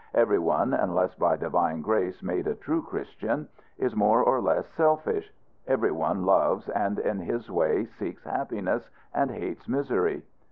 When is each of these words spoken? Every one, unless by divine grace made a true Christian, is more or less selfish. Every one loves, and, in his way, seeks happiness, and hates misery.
Every 0.15 0.39
one, 0.39 0.73
unless 0.73 1.13
by 1.13 1.35
divine 1.35 1.83
grace 1.83 2.23
made 2.23 2.47
a 2.47 2.55
true 2.55 2.81
Christian, 2.81 3.47
is 3.77 3.95
more 3.95 4.23
or 4.23 4.41
less 4.41 4.65
selfish. 4.75 5.31
Every 5.67 5.91
one 5.91 6.25
loves, 6.25 6.67
and, 6.69 6.97
in 6.97 7.19
his 7.19 7.51
way, 7.51 7.85
seeks 7.85 8.23
happiness, 8.23 8.81
and 9.13 9.29
hates 9.29 9.67
misery. 9.69 10.23